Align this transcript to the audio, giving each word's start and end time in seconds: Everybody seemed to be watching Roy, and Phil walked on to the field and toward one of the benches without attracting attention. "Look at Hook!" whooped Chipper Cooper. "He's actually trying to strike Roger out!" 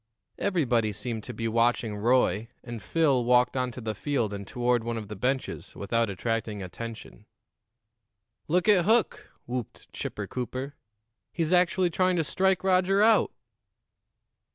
Everybody 0.39 0.93
seemed 0.93 1.23
to 1.25 1.33
be 1.35 1.47
watching 1.47 1.95
Roy, 1.95 2.47
and 2.63 2.81
Phil 2.81 3.23
walked 3.23 3.55
on 3.55 3.69
to 3.73 3.81
the 3.81 3.93
field 3.93 4.33
and 4.33 4.47
toward 4.47 4.83
one 4.83 4.97
of 4.97 5.09
the 5.09 5.15
benches 5.15 5.75
without 5.75 6.09
attracting 6.09 6.63
attention. 6.63 7.27
"Look 8.47 8.67
at 8.67 8.85
Hook!" 8.85 9.29
whooped 9.45 9.93
Chipper 9.93 10.25
Cooper. 10.25 10.73
"He's 11.31 11.53
actually 11.53 11.91
trying 11.91 12.15
to 12.15 12.23
strike 12.23 12.63
Roger 12.63 13.03
out!" 13.03 13.31